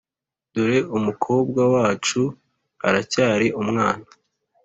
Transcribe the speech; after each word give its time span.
dore 0.53 0.79
umukobwa 0.97 1.61
wacu 1.73 2.21
aracyari 2.87 3.47
umwana 3.61 4.05